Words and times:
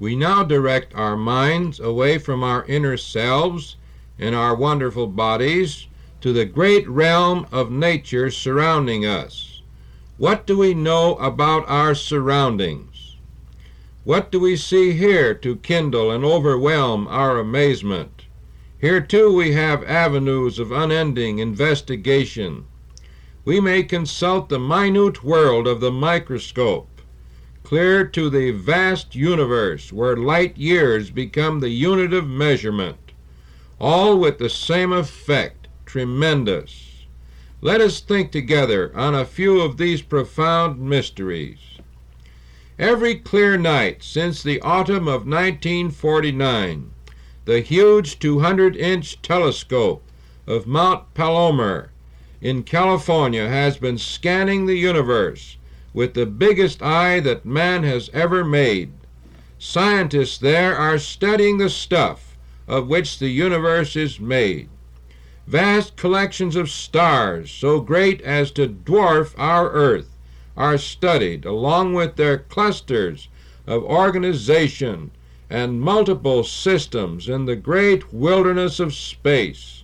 We 0.00 0.16
now 0.16 0.44
direct 0.44 0.94
our 0.94 1.14
minds 1.14 1.78
away 1.78 2.16
from 2.16 2.42
our 2.42 2.64
inner 2.64 2.96
selves 2.96 3.76
and 4.18 4.34
our 4.34 4.54
wonderful 4.54 5.06
bodies 5.06 5.88
to 6.22 6.32
the 6.32 6.46
great 6.46 6.88
realm 6.88 7.46
of 7.52 7.70
nature 7.70 8.30
surrounding 8.30 9.04
us. 9.04 9.60
What 10.16 10.46
do 10.46 10.56
we 10.56 10.72
know 10.72 11.16
about 11.16 11.68
our 11.68 11.94
surroundings? 11.94 13.16
What 14.04 14.32
do 14.32 14.40
we 14.40 14.56
see 14.56 14.92
here 14.92 15.34
to 15.34 15.56
kindle 15.56 16.10
and 16.10 16.24
overwhelm 16.24 17.06
our 17.06 17.38
amazement? 17.38 18.24
Here 18.80 19.02
too 19.02 19.34
we 19.34 19.52
have 19.52 19.84
avenues 19.84 20.58
of 20.58 20.72
unending 20.72 21.40
investigation. 21.40 22.64
We 23.44 23.60
may 23.60 23.82
consult 23.82 24.48
the 24.48 24.58
minute 24.58 25.22
world 25.22 25.66
of 25.66 25.80
the 25.80 25.92
microscope, 25.92 26.88
clear 27.70 28.04
to 28.04 28.28
the 28.28 28.50
vast 28.50 29.14
universe 29.14 29.92
where 29.92 30.16
light 30.16 30.56
years 30.56 31.08
become 31.08 31.60
the 31.60 31.70
unit 31.70 32.12
of 32.12 32.26
measurement, 32.26 33.12
all 33.78 34.18
with 34.18 34.38
the 34.38 34.50
same 34.50 34.92
effect, 34.92 35.68
tremendous. 35.86 37.04
Let 37.60 37.80
us 37.80 38.00
think 38.00 38.32
together 38.32 38.90
on 38.96 39.14
a 39.14 39.24
few 39.24 39.60
of 39.60 39.76
these 39.76 40.02
profound 40.02 40.80
mysteries. 40.80 41.58
Every 42.76 43.14
clear 43.14 43.56
night 43.56 44.02
since 44.02 44.42
the 44.42 44.60
autumn 44.62 45.06
of 45.06 45.28
1949, 45.28 46.90
the 47.44 47.60
huge 47.60 48.18
200 48.18 48.74
inch 48.74 49.22
telescope 49.22 50.02
of 50.44 50.66
Mount 50.66 51.14
Palomar 51.14 51.92
in 52.40 52.64
California 52.64 53.46
has 53.46 53.76
been 53.76 53.96
scanning 53.96 54.66
the 54.66 54.74
universe 54.74 55.56
with 55.92 56.14
the 56.14 56.26
biggest 56.26 56.82
eye 56.82 57.20
that 57.20 57.44
man 57.44 57.82
has 57.82 58.10
ever 58.12 58.44
made. 58.44 58.92
Scientists 59.58 60.38
there 60.38 60.76
are 60.76 60.98
studying 60.98 61.58
the 61.58 61.68
stuff 61.70 62.36
of 62.68 62.88
which 62.88 63.18
the 63.18 63.28
universe 63.28 63.96
is 63.96 64.20
made. 64.20 64.68
Vast 65.46 65.96
collections 65.96 66.54
of 66.54 66.70
stars, 66.70 67.50
so 67.50 67.80
great 67.80 68.20
as 68.22 68.52
to 68.52 68.68
dwarf 68.68 69.34
our 69.36 69.70
earth, 69.70 70.16
are 70.56 70.78
studied 70.78 71.44
along 71.44 71.94
with 71.94 72.16
their 72.16 72.38
clusters 72.38 73.28
of 73.66 73.82
organization 73.82 75.10
and 75.48 75.80
multiple 75.80 76.44
systems 76.44 77.28
in 77.28 77.44
the 77.44 77.56
great 77.56 78.12
wilderness 78.12 78.78
of 78.78 78.94
space. 78.94 79.82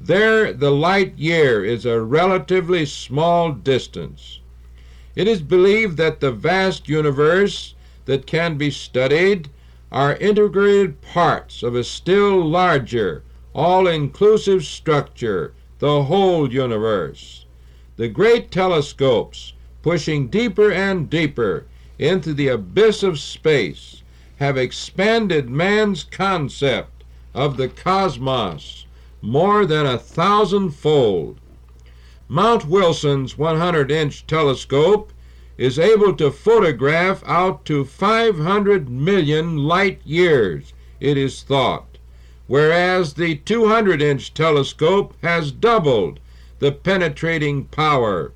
There 0.00 0.52
the 0.52 0.70
light 0.70 1.18
year 1.18 1.64
is 1.64 1.84
a 1.84 2.00
relatively 2.00 2.86
small 2.86 3.52
distance. 3.52 4.39
It 5.16 5.26
is 5.26 5.42
believed 5.42 5.96
that 5.96 6.20
the 6.20 6.30
vast 6.30 6.88
universe 6.88 7.74
that 8.04 8.26
can 8.26 8.56
be 8.56 8.70
studied 8.70 9.48
are 9.90 10.16
integrated 10.16 11.00
parts 11.02 11.62
of 11.62 11.74
a 11.74 11.82
still 11.82 12.44
larger, 12.44 13.24
all 13.52 13.88
inclusive 13.88 14.64
structure, 14.64 15.52
the 15.80 16.04
whole 16.04 16.52
universe. 16.52 17.44
The 17.96 18.08
great 18.08 18.50
telescopes, 18.50 19.52
pushing 19.82 20.28
deeper 20.28 20.70
and 20.70 21.10
deeper 21.10 21.66
into 21.98 22.32
the 22.32 22.48
abyss 22.48 23.02
of 23.02 23.18
space, 23.18 24.02
have 24.36 24.56
expanded 24.56 25.50
man's 25.50 26.04
concept 26.04 27.02
of 27.34 27.56
the 27.56 27.68
cosmos 27.68 28.86
more 29.20 29.66
than 29.66 29.86
a 29.86 29.98
thousandfold. 29.98 31.40
Mount 32.32 32.66
Wilson's 32.66 33.36
100 33.36 33.90
inch 33.90 34.24
telescope 34.24 35.12
is 35.58 35.80
able 35.80 36.14
to 36.14 36.30
photograph 36.30 37.24
out 37.26 37.64
to 37.64 37.84
500 37.84 38.88
million 38.88 39.56
light 39.56 40.00
years, 40.04 40.72
it 41.00 41.16
is 41.16 41.42
thought, 41.42 41.98
whereas 42.46 43.14
the 43.14 43.34
200 43.34 44.00
inch 44.00 44.32
telescope 44.32 45.12
has 45.22 45.50
doubled 45.50 46.20
the 46.60 46.70
penetrating 46.70 47.64
power, 47.64 48.30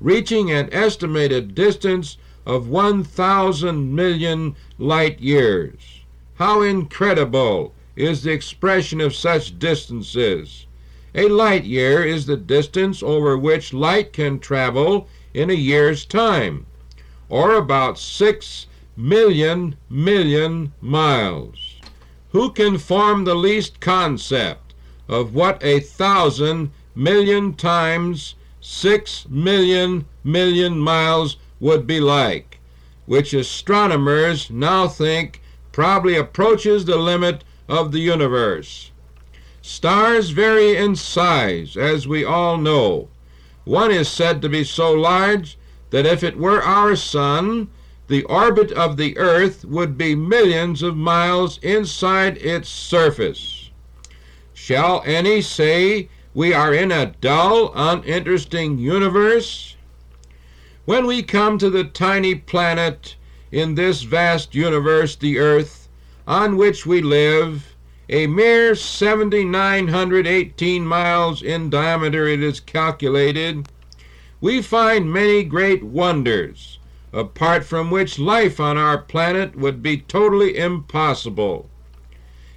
reaching 0.00 0.52
an 0.52 0.68
estimated 0.70 1.52
distance 1.52 2.18
of 2.46 2.68
1,000 2.68 3.92
million 3.92 4.54
light 4.78 5.18
years. 5.18 6.02
How 6.36 6.62
incredible 6.62 7.74
is 7.96 8.22
the 8.22 8.30
expression 8.30 9.00
of 9.00 9.12
such 9.12 9.58
distances! 9.58 10.66
A 11.12 11.26
light 11.26 11.64
year 11.64 12.04
is 12.04 12.26
the 12.26 12.36
distance 12.36 13.02
over 13.02 13.36
which 13.36 13.72
light 13.72 14.12
can 14.12 14.38
travel 14.38 15.08
in 15.34 15.50
a 15.50 15.54
year's 15.54 16.04
time, 16.04 16.66
or 17.28 17.54
about 17.54 17.98
six 17.98 18.68
million 18.96 19.74
million 19.88 20.72
miles. 20.80 21.80
Who 22.30 22.52
can 22.52 22.78
form 22.78 23.24
the 23.24 23.34
least 23.34 23.80
concept 23.80 24.72
of 25.08 25.34
what 25.34 25.60
a 25.64 25.80
thousand 25.80 26.70
million 26.94 27.54
times 27.54 28.36
six 28.60 29.26
million 29.28 30.04
million 30.22 30.78
miles 30.78 31.38
would 31.58 31.88
be 31.88 31.98
like, 31.98 32.60
which 33.06 33.34
astronomers 33.34 34.48
now 34.48 34.86
think 34.86 35.42
probably 35.72 36.16
approaches 36.16 36.84
the 36.84 36.96
limit 36.96 37.42
of 37.68 37.90
the 37.90 37.98
universe. 37.98 38.92
Stars 39.62 40.30
vary 40.30 40.74
in 40.74 40.96
size, 40.96 41.76
as 41.76 42.08
we 42.08 42.24
all 42.24 42.56
know. 42.56 43.08
One 43.64 43.90
is 43.90 44.08
said 44.08 44.40
to 44.42 44.48
be 44.48 44.64
so 44.64 44.92
large 44.92 45.58
that 45.90 46.06
if 46.06 46.24
it 46.24 46.38
were 46.38 46.62
our 46.62 46.96
sun, 46.96 47.68
the 48.08 48.24
orbit 48.24 48.72
of 48.72 48.96
the 48.96 49.16
earth 49.18 49.64
would 49.64 49.98
be 49.98 50.14
millions 50.14 50.82
of 50.82 50.96
miles 50.96 51.58
inside 51.58 52.38
its 52.38 52.68
surface. 52.68 53.70
Shall 54.54 55.02
any 55.04 55.42
say 55.42 56.08
we 56.34 56.52
are 56.54 56.72
in 56.72 56.90
a 56.90 57.14
dull, 57.20 57.70
uninteresting 57.74 58.78
universe? 58.78 59.76
When 60.86 61.06
we 61.06 61.22
come 61.22 61.58
to 61.58 61.70
the 61.70 61.84
tiny 61.84 62.34
planet 62.34 63.16
in 63.52 63.74
this 63.74 64.02
vast 64.02 64.54
universe, 64.54 65.16
the 65.16 65.38
earth, 65.38 65.88
on 66.26 66.56
which 66.56 66.86
we 66.86 67.02
live, 67.02 67.76
a 68.12 68.26
mere 68.26 68.74
7,918 68.74 70.84
miles 70.84 71.42
in 71.42 71.70
diameter 71.70 72.26
it 72.26 72.42
is 72.42 72.58
calculated, 72.58 73.68
we 74.40 74.60
find 74.60 75.12
many 75.12 75.44
great 75.44 75.84
wonders, 75.84 76.80
apart 77.12 77.64
from 77.64 77.88
which 77.88 78.18
life 78.18 78.58
on 78.58 78.76
our 78.76 78.98
planet 78.98 79.54
would 79.54 79.80
be 79.80 79.98
totally 79.98 80.58
impossible. 80.58 81.70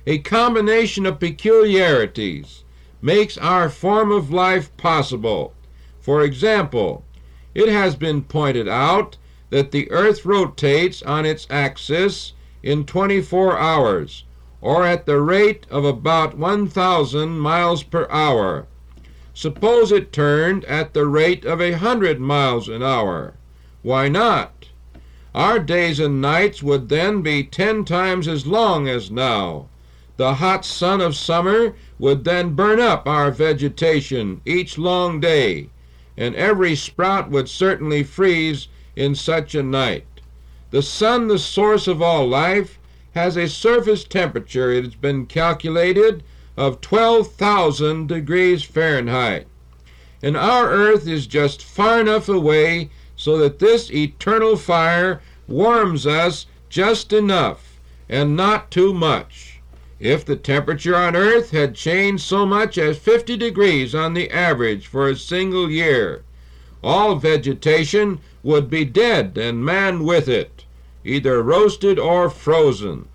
A 0.07 0.17
combination 0.17 1.05
of 1.05 1.19
peculiarities 1.19 2.63
makes 2.99 3.37
our 3.37 3.69
form 3.69 4.11
of 4.11 4.33
life 4.33 4.75
possible. 4.75 5.53
For 6.01 6.23
example, 6.23 7.05
it 7.53 7.69
has 7.69 7.95
been 7.95 8.23
pointed 8.23 8.67
out 8.67 9.17
that 9.51 9.69
the 9.69 9.91
earth 9.91 10.25
rotates 10.25 11.03
on 11.03 11.27
its 11.27 11.45
axis 11.51 12.33
in 12.63 12.85
24 12.85 13.55
hours, 13.55 14.23
or 14.63 14.85
at 14.85 15.05
the 15.05 15.19
rate 15.19 15.67
of 15.69 15.83
about 15.83 16.37
1,000 16.37 17.37
miles 17.37 17.83
per 17.83 18.07
hour. 18.09 18.65
Suppose 19.33 19.91
it 19.91 20.13
turned 20.13 20.63
at 20.65 20.93
the 20.93 21.05
rate 21.05 21.43
of 21.43 21.59
a 21.59 21.73
hundred 21.73 22.21
miles 22.21 22.69
an 22.69 22.81
hour. 22.81 23.33
Why 23.81 24.07
not? 24.07 24.69
Our 25.35 25.59
days 25.59 25.99
and 25.99 26.21
nights 26.21 26.63
would 26.63 26.87
then 26.87 27.21
be 27.21 27.43
ten 27.43 27.83
times 27.83 28.25
as 28.25 28.47
long 28.47 28.87
as 28.87 29.11
now. 29.11 29.67
The 30.15 30.35
hot 30.35 30.63
sun 30.63 31.01
of 31.01 31.17
summer 31.17 31.73
would 31.99 32.23
then 32.23 32.55
burn 32.55 32.79
up 32.79 33.05
our 33.05 33.31
vegetation 33.31 34.39
each 34.45 34.77
long 34.77 35.19
day, 35.19 35.71
and 36.15 36.35
every 36.35 36.75
sprout 36.75 37.29
would 37.29 37.49
certainly 37.49 38.03
freeze 38.03 38.69
in 38.95 39.13
such 39.13 39.55
a 39.55 39.63
night. 39.63 40.05
The 40.71 40.81
sun, 40.81 41.27
the 41.27 41.39
source 41.39 41.85
of 41.85 42.01
all 42.01 42.25
life, 42.29 42.79
has 43.13 43.37
a 43.37 43.47
surface 43.47 44.03
temperature, 44.03 44.71
it 44.71 44.83
has 44.83 44.95
been 44.95 45.25
calculated, 45.25 46.23
of 46.57 46.81
12,000 46.81 48.07
degrees 48.07 48.63
Fahrenheit. 48.63 49.47
And 50.21 50.37
our 50.37 50.69
earth 50.69 51.07
is 51.07 51.27
just 51.27 51.63
far 51.63 51.99
enough 51.99 52.29
away 52.29 52.89
so 53.15 53.37
that 53.37 53.59
this 53.59 53.91
eternal 53.91 54.55
fire 54.55 55.21
warms 55.47 56.07
us 56.07 56.45
just 56.69 57.13
enough 57.13 57.79
and 58.09 58.35
not 58.35 58.71
too 58.71 58.93
much. 58.93 59.59
If 59.99 60.25
the 60.25 60.35
temperature 60.35 60.95
on 60.95 61.15
earth 61.15 61.51
had 61.51 61.75
changed 61.75 62.23
so 62.23 62.45
much 62.45 62.77
as 62.77 62.97
50 62.97 63.37
degrees 63.37 63.95
on 63.95 64.13
the 64.13 64.29
average 64.31 64.87
for 64.87 65.07
a 65.07 65.15
single 65.15 65.69
year, 65.69 66.23
all 66.83 67.15
vegetation 67.15 68.19
would 68.43 68.69
be 68.69 68.85
dead 68.85 69.37
and 69.37 69.63
man 69.63 70.03
with 70.03 70.27
it, 70.27 70.65
either 71.03 71.41
roasted 71.41 71.99
or 71.99 72.29
frozen. 72.29 73.07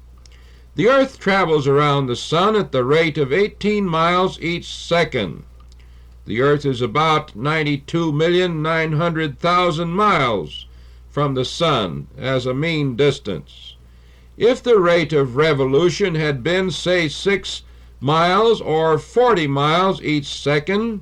The 0.75 0.89
earth 0.89 1.19
travels 1.19 1.67
around 1.67 2.07
the 2.07 2.17
sun 2.17 2.55
at 2.55 2.73
the 2.73 2.85
rate 2.85 3.17
of 3.19 3.33
18 3.33 3.85
miles 3.85 4.41
each 4.41 4.73
second. 4.73 5.43
The 6.25 6.41
earth 6.41 6.65
is 6.67 6.83
about 6.83 7.37
92,900,000 7.37 9.89
miles 9.89 10.67
from 11.11 11.35
the 11.35 11.45
sun 11.45 12.07
as 12.17 12.47
a 12.47 12.55
mean 12.55 12.97
distance. 12.97 13.75
if 14.37 14.63
the 14.63 14.79
rate 14.79 15.13
of 15.13 15.35
revolution 15.35 16.15
had 16.15 16.45
been, 16.45 16.71
say, 16.71 17.09
6 17.09 17.63
miles 18.01 18.61
or 18.61 18.99
40 18.99 19.49
miles 19.49 20.01
each 20.01 20.27
second, 20.27 21.01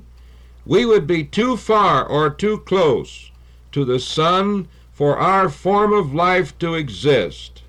we 0.65 0.85
would 0.85 1.05
be 1.05 1.23
too 1.23 1.55
far 1.55 2.03
or 2.03 2.31
too 2.31 2.57
close 2.59 3.29
to 3.71 3.85
the 3.85 3.99
sun 3.99 4.67
for 4.97 5.15
our 5.19 5.47
form 5.47 5.93
of 5.93 6.11
life 6.11 6.57
to 6.57 6.73
exist. 6.73 7.61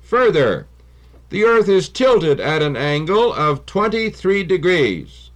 Further, 0.00 0.66
the 1.28 1.44
earth 1.44 1.68
is 1.68 1.90
tilted 1.90 2.40
at 2.40 2.62
an 2.62 2.74
angle 2.74 3.34
of 3.34 3.66
23 3.66 4.42
degrees. 4.42 5.28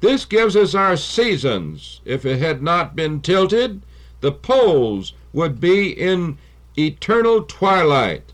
This 0.00 0.24
gives 0.24 0.56
us 0.56 0.74
our 0.74 0.96
seasons. 0.96 2.00
If 2.04 2.26
it 2.26 2.40
had 2.40 2.64
not 2.64 2.96
been 2.96 3.20
tilted, 3.20 3.82
the 4.22 4.32
poles 4.32 5.12
would 5.32 5.60
be 5.60 5.92
in 5.92 6.38
eternal 6.76 7.44
twilight. 7.44 8.32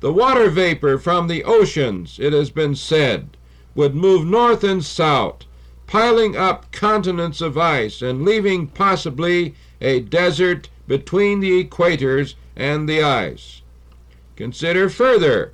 The 0.00 0.14
water 0.14 0.48
vapor 0.48 0.96
from 0.96 1.28
the 1.28 1.44
oceans, 1.44 2.18
it 2.18 2.32
has 2.32 2.48
been 2.48 2.74
said, 2.74 3.36
would 3.74 3.94
move 3.94 4.24
north 4.24 4.64
and 4.64 4.82
south, 4.82 5.44
piling 5.86 6.38
up 6.38 6.72
continents 6.72 7.42
of 7.42 7.58
ice 7.58 8.00
and 8.00 8.24
leaving 8.24 8.66
possibly 8.66 9.54
a 9.78 10.00
desert 10.00 10.70
between 10.88 11.40
the 11.40 11.62
equators 11.62 12.34
and 12.56 12.88
the 12.88 13.02
ice. 13.02 13.62
Consider 14.36 14.88
further 14.88 15.52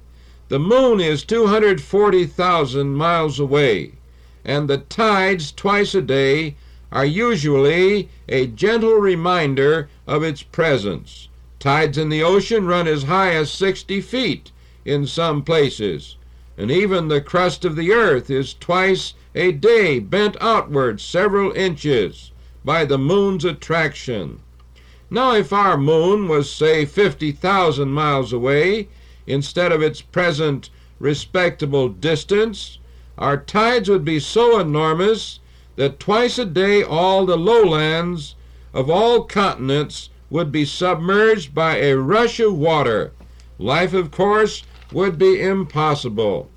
the 0.48 0.58
moon 0.58 0.98
is 0.98 1.24
240,000 1.24 2.94
miles 2.94 3.38
away, 3.38 3.92
and 4.44 4.66
the 4.66 4.78
tides 4.78 5.52
twice 5.52 5.94
a 5.94 6.00
day 6.00 6.56
are 6.90 7.04
usually 7.04 8.08
a 8.30 8.46
gentle 8.46 8.94
reminder 8.94 9.90
of 10.06 10.22
its 10.22 10.42
presence. 10.42 11.28
Tides 11.58 11.98
in 11.98 12.08
the 12.08 12.22
ocean 12.22 12.66
run 12.66 12.88
as 12.88 13.02
high 13.02 13.34
as 13.34 13.50
60 13.50 14.00
feet 14.00 14.50
in 14.86 15.06
some 15.06 15.42
places, 15.42 16.16
and 16.56 16.70
even 16.70 17.08
the 17.08 17.20
crust 17.20 17.66
of 17.66 17.76
the 17.76 17.92
earth 17.92 18.30
is 18.30 18.54
twice 18.54 19.12
a 19.34 19.52
day 19.52 19.98
bent 19.98 20.36
outward 20.40 20.98
several 20.98 21.52
inches 21.52 22.32
by 22.64 22.86
the 22.86 22.96
moon's 22.96 23.44
attraction. 23.44 24.40
Now, 25.10 25.34
if 25.34 25.52
our 25.52 25.78
moon 25.78 26.28
was, 26.28 26.50
say, 26.50 26.84
50,000 26.84 27.88
miles 27.90 28.32
away, 28.32 28.88
instead 29.26 29.72
of 29.72 29.82
its 29.82 30.02
present 30.02 30.68
respectable 31.00 31.88
distance, 31.88 32.78
our 33.16 33.36
tides 33.36 33.88
would 33.88 34.04
be 34.04 34.20
so 34.20 34.58
enormous 34.60 35.40
that 35.76 35.98
twice 35.98 36.38
a 36.38 36.44
day 36.44 36.82
all 36.82 37.24
the 37.24 37.38
lowlands 37.38 38.34
of 38.74 38.90
all 38.90 39.22
continents 39.24 40.10
would 40.28 40.52
be 40.52 40.64
submerged 40.64 41.54
by 41.54 41.76
a 41.76 41.96
rush 41.96 42.38
of 42.38 42.54
water. 42.54 43.12
Life, 43.58 43.94
of 43.94 44.10
course, 44.10 44.62
would 44.92 45.18
be 45.18 45.40
impossible. 45.40 46.50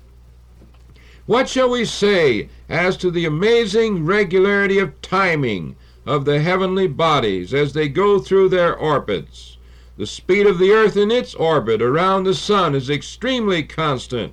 What 1.24 1.48
shall 1.48 1.70
we 1.70 1.84
say 1.84 2.48
as 2.68 2.96
to 2.98 3.10
the 3.10 3.24
amazing 3.24 4.04
regularity 4.04 4.78
of 4.78 5.00
timing 5.00 5.76
of 6.04 6.24
the 6.24 6.40
heavenly 6.40 6.86
bodies 6.86 7.54
as 7.54 7.72
they 7.72 7.88
go 7.88 8.18
through 8.18 8.48
their 8.48 8.74
orbits? 8.74 9.56
The 9.96 10.06
speed 10.06 10.46
of 10.46 10.58
the 10.58 10.72
earth 10.72 10.96
in 10.96 11.10
its 11.10 11.34
orbit 11.34 11.82
around 11.82 12.24
the 12.24 12.34
sun 12.34 12.74
is 12.74 12.90
extremely 12.90 13.62
constant, 13.62 14.32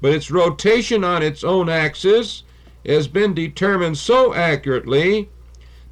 but 0.00 0.12
its 0.12 0.30
rotation 0.30 1.04
on 1.04 1.22
its 1.22 1.44
own 1.44 1.68
axis 1.68 2.42
has 2.84 3.08
been 3.08 3.34
determined 3.34 3.98
so 3.98 4.34
accurately 4.34 5.28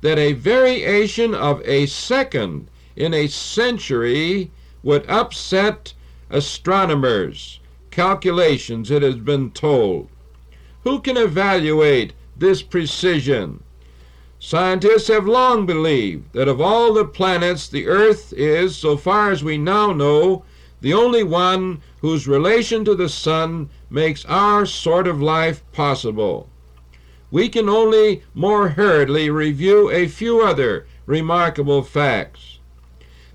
that 0.00 0.18
a 0.18 0.32
variation 0.32 1.34
of 1.34 1.62
a 1.64 1.86
second 1.86 2.68
in 2.96 3.14
a 3.14 3.26
century 3.26 4.50
would 4.82 5.08
upset 5.08 5.94
astronomers' 6.30 7.60
calculations, 7.90 8.90
it 8.90 9.02
has 9.02 9.16
been 9.16 9.50
told. 9.50 10.08
Who 10.82 11.00
can 11.00 11.16
evaluate 11.16 12.12
this 12.36 12.62
precision? 12.62 13.62
Scientists 14.46 15.08
have 15.08 15.26
long 15.26 15.64
believed 15.64 16.30
that 16.34 16.48
of 16.48 16.60
all 16.60 16.92
the 16.92 17.06
planets, 17.06 17.66
the 17.66 17.86
Earth 17.86 18.30
is, 18.36 18.76
so 18.76 18.94
far 18.94 19.30
as 19.30 19.42
we 19.42 19.56
now 19.56 19.90
know, 19.90 20.44
the 20.82 20.92
only 20.92 21.22
one 21.22 21.80
whose 22.02 22.28
relation 22.28 22.84
to 22.84 22.94
the 22.94 23.08
Sun 23.08 23.70
makes 23.88 24.22
our 24.26 24.66
sort 24.66 25.06
of 25.06 25.22
life 25.22 25.64
possible. 25.72 26.46
We 27.30 27.48
can 27.48 27.70
only 27.70 28.22
more 28.34 28.68
hurriedly 28.68 29.30
review 29.30 29.90
a 29.90 30.08
few 30.08 30.42
other 30.42 30.86
remarkable 31.06 31.82
facts. 31.82 32.58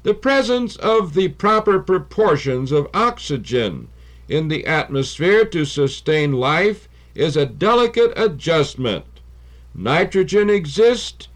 The 0.03 0.13
presence 0.13 0.75
of 0.75 1.15
the 1.15 1.29
proper 1.29 1.79
proportions 1.79 2.71
of 2.71 2.87
oxygen 2.93 3.87
in 4.27 4.47
the 4.47 4.67
atmosphere 4.67 5.43
to 5.45 5.65
sustain 5.65 6.33
life 6.33 6.87
is 7.15 7.35
a 7.35 7.47
delicate 7.47 8.13
adjustment. 8.15 9.05
Nitrogen 9.75 10.49
exists 10.49 11.27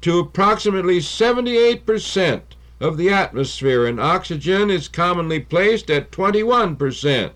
to 0.00 0.18
approximately 0.18 0.98
78% 0.98 2.42
of 2.80 2.96
the 2.96 3.10
atmosphere, 3.10 3.86
and 3.86 4.00
oxygen 4.00 4.70
is 4.70 4.88
commonly 4.88 5.38
placed 5.38 5.90
at 5.90 6.10
21%. 6.10 7.30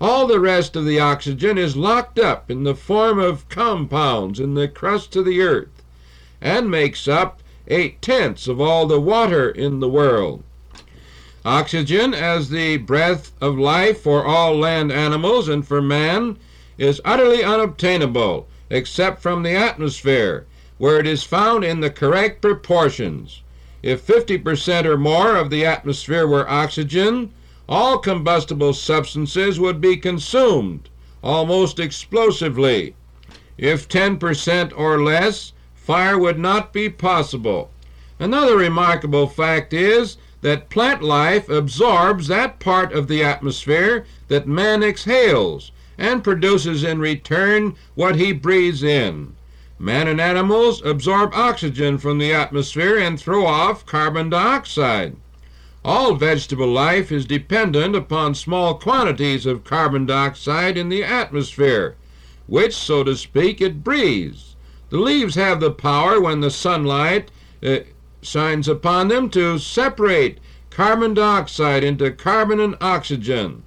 All 0.00 0.26
the 0.26 0.40
rest 0.40 0.76
of 0.76 0.84
the 0.84 1.00
oxygen 1.00 1.58
is 1.58 1.76
locked 1.76 2.18
up 2.18 2.50
in 2.50 2.64
the 2.64 2.74
form 2.74 3.18
of 3.18 3.48
compounds 3.48 4.38
in 4.38 4.54
the 4.54 4.68
crust 4.68 5.16
of 5.16 5.24
the 5.24 5.40
earth 5.40 5.82
and 6.40 6.70
makes 6.70 7.06
up 7.06 7.40
eight 7.68 8.02
tenths 8.02 8.48
of 8.48 8.60
all 8.60 8.86
the 8.86 9.00
water 9.00 9.48
in 9.48 9.80
the 9.80 9.88
world. 9.88 10.42
Oxygen, 11.44 12.14
as 12.14 12.50
the 12.50 12.76
breath 12.76 13.32
of 13.40 13.58
life 13.58 14.00
for 14.00 14.24
all 14.24 14.56
land 14.56 14.92
animals 14.92 15.48
and 15.48 15.66
for 15.66 15.80
man, 15.80 16.36
is 16.78 17.00
utterly 17.04 17.42
unobtainable 17.42 18.48
except 18.72 19.20
from 19.20 19.42
the 19.42 19.54
atmosphere, 19.54 20.46
where 20.78 20.98
it 20.98 21.06
is 21.06 21.22
found 21.22 21.62
in 21.62 21.80
the 21.80 21.90
correct 21.90 22.40
proportions. 22.40 23.42
If 23.82 24.06
50% 24.06 24.86
or 24.86 24.96
more 24.96 25.36
of 25.36 25.50
the 25.50 25.66
atmosphere 25.66 26.26
were 26.26 26.48
oxygen, 26.48 27.34
all 27.68 27.98
combustible 27.98 28.72
substances 28.72 29.60
would 29.60 29.80
be 29.80 29.98
consumed 29.98 30.88
almost 31.22 31.78
explosively. 31.78 32.94
If 33.58 33.88
10% 33.88 34.72
or 34.74 35.02
less, 35.02 35.52
fire 35.74 36.18
would 36.18 36.38
not 36.38 36.72
be 36.72 36.88
possible. 36.88 37.70
Another 38.18 38.56
remarkable 38.56 39.26
fact 39.26 39.74
is 39.74 40.16
that 40.40 40.70
plant 40.70 41.02
life 41.02 41.48
absorbs 41.50 42.26
that 42.28 42.58
part 42.58 42.92
of 42.92 43.06
the 43.06 43.22
atmosphere 43.22 44.06
that 44.28 44.48
man 44.48 44.82
exhales 44.82 45.70
and 45.98 46.24
produces 46.24 46.84
in 46.84 46.98
return 46.98 47.74
what 47.94 48.16
he 48.16 48.32
breathes 48.32 48.82
in. 48.82 49.34
Man 49.78 50.06
and 50.06 50.20
animals 50.20 50.80
absorb 50.84 51.34
oxygen 51.34 51.98
from 51.98 52.18
the 52.18 52.32
atmosphere 52.32 52.98
and 52.98 53.18
throw 53.18 53.46
off 53.46 53.84
carbon 53.84 54.30
dioxide. 54.30 55.16
All 55.84 56.14
vegetable 56.14 56.68
life 56.68 57.10
is 57.10 57.26
dependent 57.26 57.96
upon 57.96 58.36
small 58.36 58.74
quantities 58.74 59.46
of 59.46 59.64
carbon 59.64 60.06
dioxide 60.06 60.78
in 60.78 60.88
the 60.88 61.02
atmosphere, 61.02 61.96
which, 62.46 62.74
so 62.74 63.02
to 63.02 63.16
speak, 63.16 63.60
it 63.60 63.82
breathes. 63.82 64.54
The 64.90 64.98
leaves 64.98 65.34
have 65.34 65.58
the 65.58 65.72
power, 65.72 66.20
when 66.20 66.40
the 66.40 66.50
sunlight 66.50 67.32
uh, 67.60 67.78
shines 68.20 68.68
upon 68.68 69.08
them, 69.08 69.28
to 69.30 69.58
separate 69.58 70.38
carbon 70.70 71.14
dioxide 71.14 71.82
into 71.82 72.12
carbon 72.12 72.60
and 72.60 72.76
oxygen. 72.80 73.64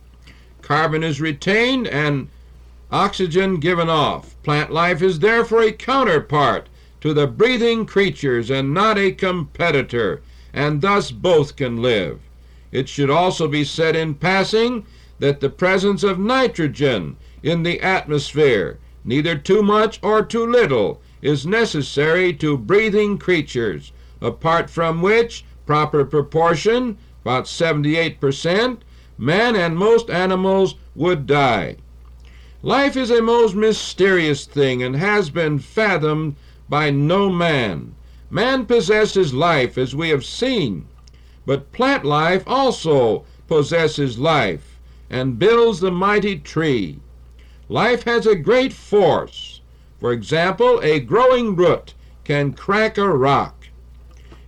Carbon 0.65 1.03
is 1.03 1.21
retained 1.21 1.85
and 1.85 2.27
oxygen 2.91 3.57
given 3.57 3.87
off. 3.87 4.35
Plant 4.41 4.71
life 4.71 4.99
is 4.99 5.19
therefore 5.19 5.61
a 5.61 5.71
counterpart 5.71 6.69
to 7.01 7.13
the 7.13 7.27
breathing 7.27 7.85
creatures 7.85 8.49
and 8.49 8.73
not 8.73 8.97
a 8.97 9.11
competitor, 9.11 10.23
and 10.51 10.81
thus 10.81 11.11
both 11.11 11.55
can 11.55 11.83
live. 11.83 12.19
It 12.71 12.89
should 12.89 13.11
also 13.11 13.47
be 13.47 13.63
said 13.63 13.95
in 13.95 14.15
passing 14.15 14.87
that 15.19 15.39
the 15.39 15.51
presence 15.51 16.01
of 16.01 16.17
nitrogen 16.17 17.17
in 17.43 17.61
the 17.61 17.79
atmosphere, 17.79 18.79
neither 19.03 19.37
too 19.37 19.61
much 19.61 19.99
or 20.01 20.25
too 20.25 20.47
little, 20.47 20.99
is 21.21 21.45
necessary 21.45 22.33
to 22.33 22.57
breathing 22.57 23.19
creatures, 23.19 23.91
apart 24.19 24.71
from 24.71 25.03
which 25.03 25.45
proper 25.67 26.03
proportion, 26.03 26.97
about 27.21 27.47
78 27.47 28.19
per 28.19 28.31
cent, 28.31 28.81
man 29.17 29.55
and 29.55 29.77
most 29.77 30.09
animals 30.09 30.75
would 30.95 31.25
die. 31.25 31.77
Life 32.61 32.97
is 32.97 33.11
a 33.11 33.21
most 33.21 33.55
mysterious 33.55 34.45
thing 34.45 34.81
and 34.81 34.95
has 34.95 35.29
been 35.29 35.59
fathomed 35.59 36.35
by 36.67 36.89
no 36.89 37.29
man. 37.29 37.93
Man 38.29 38.65
possesses 38.65 39.33
life, 39.33 39.77
as 39.77 39.95
we 39.95 40.09
have 40.09 40.25
seen, 40.25 40.87
but 41.45 41.71
plant 41.71 42.03
life 42.03 42.43
also 42.47 43.23
possesses 43.47 44.17
life 44.17 44.79
and 45.09 45.37
builds 45.37 45.79
the 45.79 45.91
mighty 45.91 46.39
tree. 46.39 46.99
Life 47.69 48.03
has 48.03 48.25
a 48.25 48.35
great 48.35 48.73
force. 48.73 49.61
For 49.99 50.11
example, 50.11 50.79
a 50.81 50.99
growing 50.99 51.55
root 51.55 51.93
can 52.23 52.53
crack 52.53 52.97
a 52.97 53.07
rock. 53.07 53.67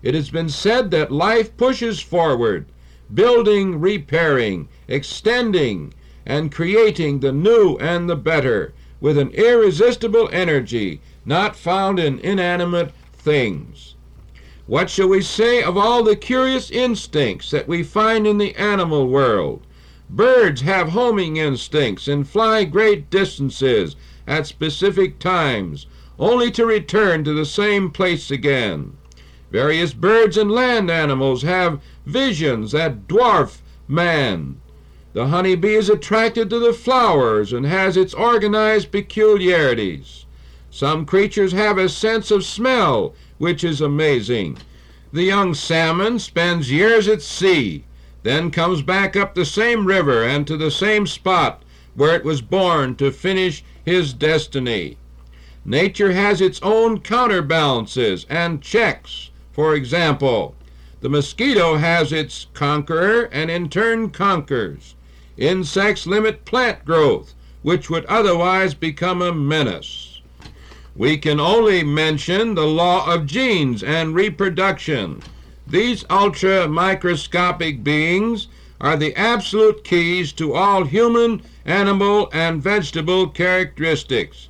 It 0.02 0.16
has 0.16 0.30
been 0.30 0.50
said 0.50 0.92
that 0.92 1.12
life 1.12 1.56
pushes 1.58 2.00
forward 2.00 2.66
building, 3.14 3.80
repairing, 3.80 4.68
extending, 4.88 5.94
and 6.26 6.52
creating 6.52 7.20
the 7.20 7.32
new 7.32 7.78
and 7.78 8.10
the 8.10 8.16
better 8.16 8.74
with 9.00 9.18
an 9.18 9.30
irresistible 9.32 10.30
energy 10.32 11.00
not 11.26 11.56
found 11.56 12.00
in 12.00 12.20
inanimate 12.20 12.92
things. 13.14 13.96
What 14.66 14.90
shall 14.90 15.08
we 15.08 15.22
say 15.22 15.64
of 15.64 15.78
all 15.78 16.04
the 16.04 16.16
curious 16.16 16.70
instincts 16.70 17.52
that 17.52 17.68
we 17.68 17.84
find 17.84 18.28
in 18.28 18.38
the 18.38 18.56
animal 18.56 19.08
world? 19.08 19.62
Birds 20.10 20.62
have 20.62 20.90
homing 20.90 21.38
instincts 21.38 22.08
and 22.08 22.28
fly 22.28 22.64
great 22.64 23.10
distances 23.10 23.96
at 24.26 24.48
specific 24.48 25.20
times, 25.20 25.86
only 26.20 26.52
to 26.52 26.66
return 26.66 27.24
to 27.24 27.34
the 27.34 27.46
same 27.46 27.92
place 27.92 28.32
again. 28.32 28.98
Various 29.50 29.94
birds 29.94 30.36
and 30.36 30.52
land 30.52 30.92
animals 30.92 31.44
have 31.44 31.80
visions 32.06 32.74
that 32.74 33.08
dwarf 33.08 33.60
man. 33.88 34.60
The 35.14 35.28
honey 35.28 35.56
bee 35.56 35.76
is 35.76 35.90
attracted 35.90 36.50
to 36.50 36.60
the 36.60 36.74
flowers 36.74 37.54
and 37.54 37.66
has 37.66 37.96
its 37.96 38.14
organized 38.14 38.92
peculiarities. 38.92 40.26
Some 40.70 41.06
creatures 41.06 41.54
have 41.54 41.78
a 41.78 41.88
sense 41.88 42.30
of 42.30 42.44
smell, 42.44 43.16
which 43.38 43.64
is 43.64 43.80
amazing. 43.80 44.58
The 45.14 45.24
young 45.24 45.54
salmon 45.54 46.20
spends 46.20 46.70
years 46.70 47.08
at 47.08 47.22
sea, 47.22 47.86
then 48.24 48.52
comes 48.52 48.82
back 48.82 49.16
up 49.16 49.34
the 49.34 49.46
same 49.46 49.86
river 49.86 50.24
and 50.24 50.46
to 50.46 50.58
the 50.58 50.72
same 50.72 51.08
spot 51.08 51.64
where 51.96 52.16
it 52.16 52.26
was 52.26 52.42
born 52.42 52.96
to 52.98 53.12
finish 53.12 53.64
his 53.86 54.12
destiny. 54.12 54.98
Nature 55.64 56.12
has 56.12 56.42
its 56.42 56.60
own 56.62 57.00
counterbalances 57.00 58.26
and 58.30 58.62
checks. 58.62 59.32
For 59.58 59.74
example, 59.74 60.54
the 61.02 61.10
mosquito 61.10 61.78
has 61.78 62.14
its 62.14 62.46
conqueror 62.54 63.24
and 63.32 63.50
in 63.50 63.70
turn 63.70 64.12
conquers. 64.12 64.94
Insects 65.36 66.06
limit 66.06 66.46
plant 66.46 66.86
growth, 66.86 67.34
which 67.64 67.90
would 67.90 68.06
otherwise 68.06 68.76
become 68.76 69.20
a 69.20 69.34
menace. 69.34 70.22
We 70.96 71.18
can 71.18 71.40
only 71.40 71.84
mention 71.84 72.54
the 72.54 72.68
law 72.68 73.12
of 73.12 73.26
genes 73.26 73.82
and 73.82 74.14
reproduction. 74.14 75.24
These 75.66 76.06
ultra 76.08 76.68
microscopic 76.68 77.84
beings 77.84 78.50
are 78.80 78.96
the 78.96 79.16
absolute 79.16 79.84
keys 79.84 80.32
to 80.34 80.54
all 80.54 80.84
human, 80.84 81.42
animal, 81.66 82.30
and 82.32 82.62
vegetable 82.62 83.28
characteristics. 83.28 84.50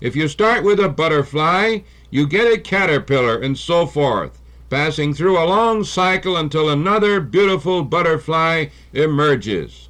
If 0.00 0.16
you 0.16 0.26
start 0.26 0.64
with 0.64 0.80
a 0.80 0.88
butterfly, 0.88 1.82
you 2.10 2.26
get 2.26 2.52
a 2.52 2.58
caterpillar 2.58 3.38
and 3.38 3.56
so 3.56 3.86
forth, 3.86 4.39
passing 4.70 5.12
through 5.12 5.36
a 5.36 5.44
long 5.44 5.82
cycle 5.82 6.36
until 6.36 6.70
another 6.70 7.20
beautiful 7.20 7.82
butterfly 7.82 8.66
emerges. 8.92 9.88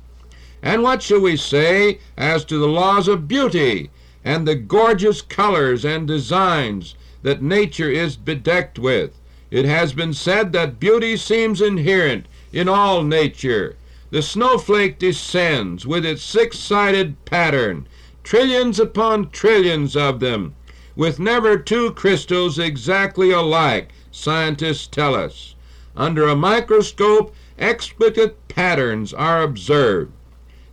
And 0.63 0.83
what 0.83 1.03
shall 1.03 1.21
we 1.21 1.37
say 1.37 1.99
as 2.17 2.45
to 2.47 2.59
the 2.59 2.69
laws 2.69 3.07
of 3.07 3.29
beauty 3.29 3.91
and 4.25 4.49
the 4.49 4.55
gorgeous 4.55 5.23
colors 5.23 5.85
and 5.85 6.09
designs 6.09 6.95
that 7.23 7.43
nature 7.43 7.91
is 7.91 8.17
bedecked 8.17 8.79
with? 8.79 9.21
It 9.51 9.67
has 9.67 9.93
been 9.93 10.15
said 10.15 10.53
that 10.53 10.81
beauty 10.81 11.17
seems 11.17 11.61
inherent 11.61 12.27
in 12.53 12.69
all 12.69 13.03
nature. 13.03 13.77
The 14.11 14.23
snowflake 14.23 14.99
descends 14.99 15.87
with 15.87 16.05
its 16.07 16.23
six 16.23 16.59
sided 16.59 17.23
pattern, 17.25 17.87
trillions 18.23 18.81
upon 18.81 19.31
trillions 19.31 19.95
of 19.95 20.21
them, 20.21 20.55
with 20.97 21.19
never 21.19 21.57
two 21.57 21.93
crystals 21.93 22.59
exactly 22.59 23.31
alike, 23.31 23.91
scientists 24.11 24.87
tell 24.87 25.15
us. 25.15 25.55
Under 25.97 26.29
a 26.29 26.37
microscope, 26.37 27.35
exquisite 27.59 28.37
patterns 28.49 29.13
are 29.13 29.43
observed. 29.43 30.13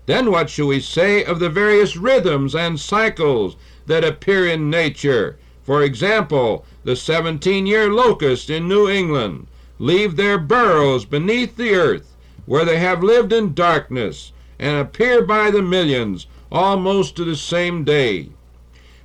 Then 0.06 0.32
what 0.32 0.50
shall 0.50 0.68
we 0.68 0.80
say 0.80 1.24
of 1.24 1.40
the 1.40 1.50
various 1.50 1.98
rhythms 1.98 2.56
and 2.56 2.80
cycles 2.80 3.58
that 3.88 4.04
appear 4.06 4.48
in 4.48 4.70
nature? 4.70 5.38
For 5.64 5.84
example, 5.84 6.66
the 6.86 6.96
17 6.96 7.68
year 7.68 7.92
locust 7.92 8.50
in 8.50 8.70
New 8.70 8.90
England 8.90 9.48
leave 9.80 10.16
their 10.16 10.38
burrows 10.38 11.04
beneath 11.04 11.58
the 11.58 11.76
earth, 11.76 12.16
where 12.46 12.64
they 12.64 12.80
have 12.80 13.04
lived 13.04 13.34
in 13.34 13.54
darkness, 13.54 14.32
and 14.58 14.80
appear 14.80 15.22
by 15.22 15.52
the 15.52 15.62
millions 15.62 16.26
almost 16.50 17.18
to 17.18 17.26
the 17.26 17.36
same 17.36 17.84
day. 17.84 18.30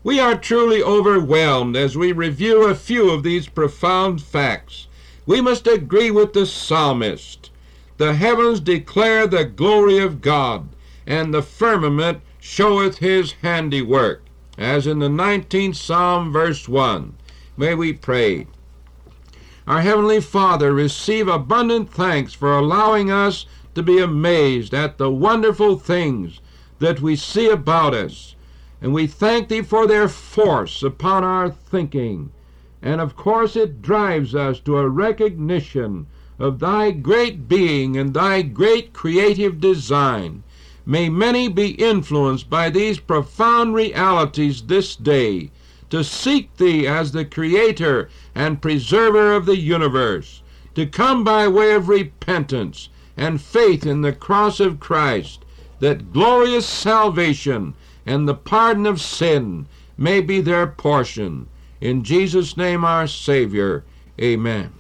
We 0.04 0.18
are 0.18 0.36
truly 0.36 0.82
overwhelmed 0.82 1.76
as 1.76 1.96
we 1.96 2.10
review 2.10 2.64
a 2.64 2.74
few 2.74 3.10
of 3.10 3.22
these 3.22 3.46
profound 3.46 4.20
facts. 4.20 4.88
We 5.26 5.40
must 5.40 5.68
agree 5.68 6.10
with 6.10 6.32
the 6.32 6.44
psalmist. 6.44 7.50
The 7.98 8.14
heavens 8.14 8.58
declare 8.58 9.28
the 9.28 9.44
glory 9.44 9.98
of 9.98 10.20
God, 10.20 10.70
and 11.06 11.32
the 11.32 11.42
firmament 11.42 12.20
showeth 12.40 12.98
his 12.98 13.32
handiwork. 13.42 14.24
As 14.58 14.88
in 14.88 14.98
the 14.98 15.08
19th 15.08 15.76
Psalm, 15.76 16.32
verse 16.32 16.68
1. 16.68 17.14
May 17.56 17.74
we 17.76 17.92
pray. 17.92 18.48
Our 19.68 19.82
Heavenly 19.82 20.20
Father, 20.20 20.72
receive 20.72 21.28
abundant 21.28 21.92
thanks 21.92 22.32
for 22.32 22.58
allowing 22.58 23.12
us 23.12 23.46
to 23.76 23.84
be 23.84 24.00
amazed 24.00 24.74
at 24.74 24.98
the 24.98 25.12
wonderful 25.12 25.78
things 25.78 26.40
that 26.80 27.00
we 27.00 27.14
see 27.14 27.48
about 27.48 27.94
us. 27.94 28.34
And 28.82 28.92
we 28.92 29.06
thank 29.06 29.46
Thee 29.46 29.62
for 29.62 29.86
their 29.86 30.08
force 30.08 30.82
upon 30.82 31.22
our 31.22 31.48
thinking. 31.48 32.32
And 32.82 33.00
of 33.00 33.14
course, 33.14 33.54
it 33.54 33.80
drives 33.80 34.34
us 34.34 34.58
to 34.58 34.76
a 34.76 34.88
recognition 34.88 36.08
of 36.36 36.58
Thy 36.58 36.90
great 36.90 37.48
being 37.48 37.96
and 37.96 38.12
Thy 38.12 38.42
great 38.42 38.92
creative 38.92 39.60
design. 39.60 40.42
May 40.84 41.08
many 41.08 41.48
be 41.48 41.80
influenced 41.80 42.50
by 42.50 42.70
these 42.70 42.98
profound 42.98 43.76
realities 43.76 44.62
this 44.62 44.96
day 44.96 45.52
to 45.90 46.02
seek 46.02 46.56
Thee 46.56 46.84
as 46.84 47.12
the 47.12 47.24
Creator 47.24 48.10
and 48.34 48.60
Preserver 48.60 49.32
of 49.32 49.46
the 49.46 49.58
universe, 49.58 50.42
to 50.74 50.86
come 50.86 51.22
by 51.22 51.46
way 51.46 51.72
of 51.72 51.88
repentance 51.88 52.88
and 53.16 53.40
faith 53.40 53.86
in 53.86 54.00
the 54.00 54.12
cross 54.12 54.58
of 54.58 54.80
Christ, 54.80 55.44
that 55.78 56.12
glorious 56.12 56.66
salvation 56.66 57.74
and 58.06 58.28
the 58.28 58.34
pardon 58.34 58.86
of 58.86 59.00
sin 59.00 59.66
may 59.96 60.20
be 60.20 60.40
their 60.40 60.66
portion. 60.66 61.46
In 61.80 62.02
Jesus' 62.02 62.56
name, 62.56 62.84
our 62.84 63.06
Savior. 63.06 63.84
Amen. 64.20 64.72